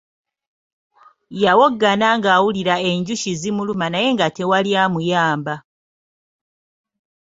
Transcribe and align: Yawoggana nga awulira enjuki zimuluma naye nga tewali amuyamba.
Yawoggana 1.43 2.07
nga 2.17 2.29
awulira 2.37 2.75
enjuki 2.89 3.29
zimuluma 3.39 3.85
naye 3.89 4.07
nga 4.15 4.27
tewali 4.35 4.71
amuyamba. 4.83 5.55